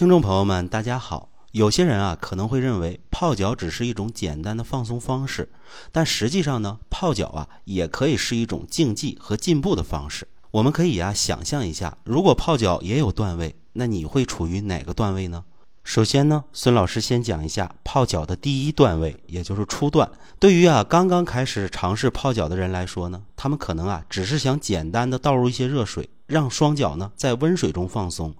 [0.00, 1.28] 听众朋友们，大家好。
[1.52, 5.52] 有些人啊可能会认为泡脚只是一种简单的放松方式，
[5.92, 10.26] 但实际上呢，泡脚啊也可以是一种竞技和进步的方式。
[10.52, 15.44] 我们可以啊想象一下，如果泡脚也有段位，那你会处于哪个段位呢？
[15.82, 20.08] 首先呢，孙老师先讲一下泡脚的第一段位，也就是初段。
[20.38, 26.08] 对于啊刚刚开始尝试泡脚的人来说呢，他们可能啊只是想简单的倒入一些热水。
[26.26, 28.32] 让双脚呢在温水中放松，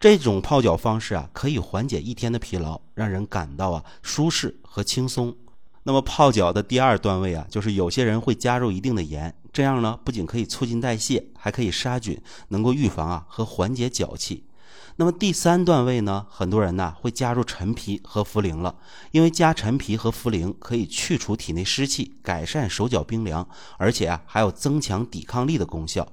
[0.00, 5.32] 这种泡脚方式啊可以缓解一天的疲劳，让人感到啊舒适和轻松。
[5.84, 14.42] 那么泡脚的第二段位啊，就是有些人会加入一定的盐，这样呢不仅可以促进代谢，还可以杀菌，能够预防啊和缓解脚气。
[14.96, 18.74] 那么第三段位呢，很多人呢会加入陈皮和茯苓了，
[19.10, 26.06] 因为加陈皮和茯苓可以去除体内湿气，改善手脚冰凉，而且啊还有增强抵抗力的功效。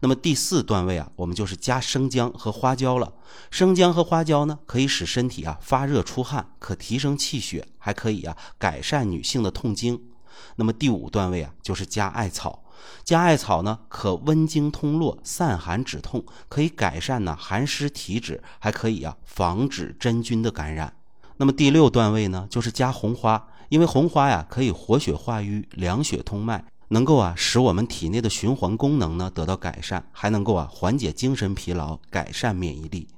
[0.00, 3.12] 那么第四段位啊，我们就是加生姜和花椒了。
[3.50, 10.00] 生姜和花椒呢，可以使身体啊发热出汗，可提升气血，还可以啊改善女性的痛经。
[10.56, 12.64] 那么第五段位啊，就是加艾草。
[13.04, 20.92] 加艾草呢，可温经通络、散寒止痛，可以改善呢寒湿体质，还可以啊防止真菌的感染。
[21.36, 26.64] 那么第六段位呢，就是加红花，因为红花呀可以活血化瘀、凉血通脉。
[26.88, 33.08] 能够啊使我们体内的循环功能呢得到改善，还能够啊缓解精神疲劳，改善免疫力。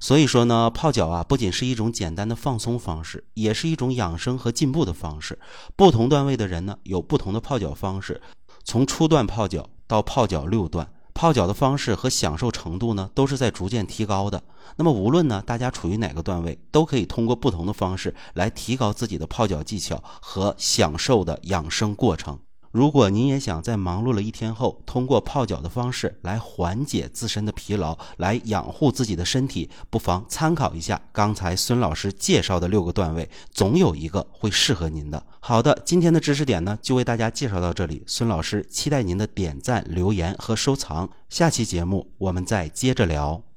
[0.00, 5.38] 所以说呢，泡脚啊不仅是一种简单的放松方式，也是一种养生和进步的方式。
[5.76, 8.20] 不同段位的人呢有不同的泡脚方式，
[8.64, 14.42] 从初段泡脚到泡脚六段，泡脚的方式和享受程度呢都是在逐渐提高的。
[14.76, 22.38] 那么无论呢大家处于哪个段位，都可以通过不同的方式来提高自己的泡脚技巧和享受的养生过程。
[22.70, 35.20] 如果您也想在忙碌了一天后，通过泡脚的方式来缓解自身的疲劳，来养护自己的身体，不妨参考一下刚才孙老师介绍的六个段位，总有一个会适合您的。
[35.40, 38.04] 好的，今天的知识点呢，就为大家介绍到这里。
[38.06, 41.10] 孙老师期待您的点赞、留言和收藏。
[41.28, 43.49] 下期节目我们再接着聊。